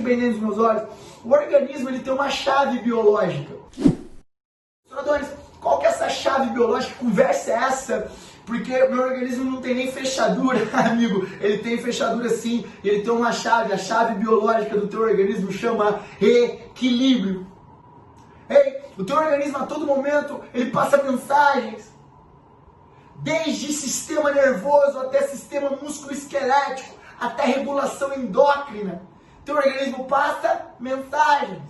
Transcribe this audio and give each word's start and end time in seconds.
Bem 0.00 0.18
dentro 0.18 0.38
dos 0.38 0.40
meus 0.40 0.58
olhos. 0.58 0.82
O 1.24 1.32
organismo 1.32 1.88
ele 1.88 2.00
tem 2.00 2.12
uma 2.12 2.30
chave 2.30 2.78
biológica. 2.80 3.54
Senadores, 4.88 5.28
qual 5.60 5.78
que 5.78 5.86
é 5.86 5.88
essa 5.88 6.08
chave 6.08 6.50
biológica? 6.50 6.92
Que 6.92 6.98
conversa 6.98 7.50
é 7.50 7.54
essa? 7.54 8.12
Porque 8.44 8.72
meu 8.86 9.02
organismo 9.02 9.50
não 9.50 9.60
tem 9.60 9.74
nem 9.74 9.90
fechadura, 9.90 10.60
amigo. 10.72 11.26
Ele 11.40 11.58
tem 11.58 11.78
fechadura 11.78 12.28
sim. 12.28 12.64
Ele 12.84 13.02
tem 13.02 13.10
uma 13.10 13.32
chave. 13.32 13.72
A 13.72 13.78
chave 13.78 14.14
biológica 14.14 14.76
do 14.76 14.86
teu 14.86 15.00
organismo 15.00 15.50
chama 15.50 16.00
equilíbrio. 16.20 17.46
Ei, 18.48 18.80
o 18.96 19.04
teu 19.04 19.16
organismo 19.16 19.58
a 19.58 19.66
todo 19.66 19.84
momento 19.84 20.40
ele 20.54 20.70
passa 20.70 21.02
mensagens. 21.02 21.92
Desde 23.16 23.72
sistema 23.72 24.30
nervoso 24.30 24.98
até 25.00 25.22
sistema 25.22 25.70
músculo-esquelético, 25.70 26.94
até 27.18 27.44
regulação 27.46 28.14
endócrina. 28.14 29.02
Teu 29.46 29.54
organismo 29.54 30.04
passa 30.06 30.72
mensagens. 30.80 31.62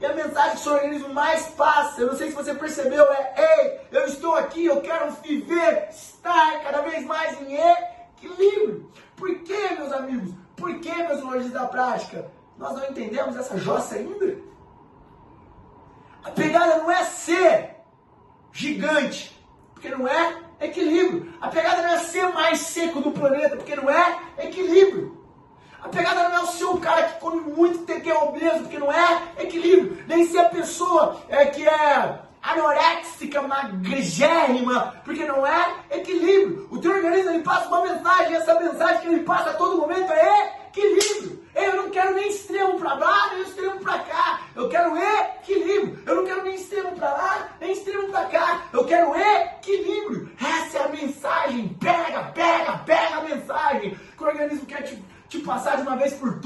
E 0.00 0.06
a 0.06 0.14
mensagem 0.14 0.52
que 0.52 0.62
seu 0.62 0.72
organismo 0.72 1.10
mais 1.10 1.48
passa, 1.48 2.00
eu 2.00 2.06
não 2.06 2.16
sei 2.16 2.30
se 2.30 2.34
você 2.34 2.54
percebeu, 2.54 3.04
é: 3.12 3.34
Ei, 3.36 3.80
eu 3.92 4.06
estou 4.06 4.34
aqui, 4.34 4.64
eu 4.64 4.80
quero 4.80 5.12
viver, 5.12 5.88
estar 5.90 6.62
cada 6.62 6.80
vez 6.80 7.04
mais 7.04 7.38
em 7.42 7.54
equilíbrio. 7.54 8.90
Por 9.14 9.40
que, 9.40 9.74
meus 9.74 9.92
amigos? 9.92 10.34
Por 10.56 10.80
que, 10.80 10.90
meus 10.90 11.20
lojistas 11.20 11.52
da 11.52 11.68
prática? 11.68 12.30
Nós 12.56 12.72
não 12.72 12.88
entendemos 12.88 13.36
essa 13.36 13.58
jossa 13.58 13.96
ainda? 13.96 14.38
A 16.24 16.30
pegada 16.30 16.78
não 16.78 16.90
é 16.90 17.04
ser 17.04 17.76
gigante, 18.50 19.38
porque 19.74 19.90
não 19.90 20.08
é 20.08 20.40
equilíbrio. 20.60 21.34
A 21.42 21.48
pegada 21.48 21.82
não 21.82 21.90
é 21.90 21.98
ser 21.98 22.26
mais 22.30 22.60
seco 22.60 23.02
do 23.02 23.10
planeta, 23.10 23.54
porque 23.54 23.76
não 23.76 23.90
é 23.90 24.18
equilíbrio. 24.38 25.24
A 25.84 25.88
pegada 25.90 26.30
não 26.30 26.36
é 26.36 26.40
o 26.40 26.46
seu 26.46 26.78
cara 26.78 27.02
que 27.02 27.20
come 27.34 27.52
muito, 27.52 27.84
que 27.84 28.10
é 28.10 28.14
obeso, 28.14 28.60
porque 28.60 28.78
não 28.78 28.92
é 28.92 29.22
equilíbrio. 29.38 29.98
Nem 30.06 30.26
ser 30.26 30.38
a 30.38 30.48
pessoa 30.48 31.20
é, 31.28 31.46
que 31.46 31.66
é 31.66 32.18
anoréxica, 32.42 33.42
magrigérrima, 33.42 35.02
porque 35.04 35.24
não 35.24 35.46
é 35.46 35.76
equilíbrio. 35.90 36.68
O 36.70 36.78
teu 36.78 36.92
organismo 36.92 37.30
ele 37.30 37.42
passa 37.42 37.68
uma 37.68 37.82
mensagem, 37.82 38.32
e 38.32 38.36
essa 38.36 38.60
mensagem 38.60 39.00
que 39.00 39.06
ele 39.08 39.24
passa 39.24 39.50
a 39.50 39.54
todo 39.54 39.78
momento 39.78 40.12
é 40.12 40.68
equilíbrio. 40.68 41.44
Eu 41.54 41.76
não 41.76 41.90
quero 41.90 42.14
nem 42.14 42.28
extremo 42.28 42.78
para 42.78 42.94
lá, 42.94 43.30
nem 43.32 43.42
extremo 43.42 43.80
para 43.80 43.98
cá. 44.00 44.40
Eu 44.54 44.68
quero 44.68 44.96
equilíbrio. 44.96 46.02
Eu 46.04 46.16
não 46.16 46.24
quero 46.24 46.42
nem 46.42 46.54
extremo 46.56 46.92
para 46.92 47.10
lá, 47.10 47.48
nem 47.60 47.72
extremo 47.72 48.08
para 48.08 48.24
cá. 48.26 48.62
Eu 48.72 48.84
quero 48.84 49.16
equilíbrio. 49.16 50.30
Essa 50.40 50.78
é 50.78 50.84
a 50.84 50.88
mensagem. 50.88 51.68
Pega, 51.80 52.24
pega, 52.34 52.78
pega 52.78 53.16
a 53.16 53.22
mensagem 53.22 53.96
que 54.16 54.24
o 54.24 54.26
organismo 54.26 54.66
quer 54.66 54.82
te 54.82 55.02
te 55.28 55.40
passar 55.40 55.76
de 55.76 55.82
uma 55.82 55.96
vez 55.96 56.14
por 56.14 56.38